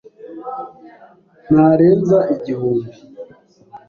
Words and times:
Ntarenza 1.51 2.19
igihumbi. 2.35 2.91